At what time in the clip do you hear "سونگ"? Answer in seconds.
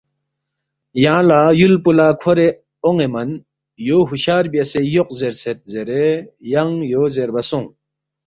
7.49-7.67